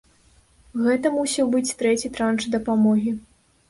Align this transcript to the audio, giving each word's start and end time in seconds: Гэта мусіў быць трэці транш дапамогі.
Гэта 0.85 1.13
мусіў 1.19 1.53
быць 1.53 1.75
трэці 1.83 2.15
транш 2.19 2.53
дапамогі. 2.61 3.19